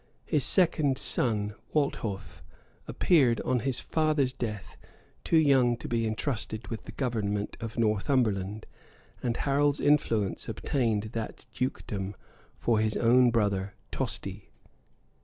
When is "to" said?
5.77-5.87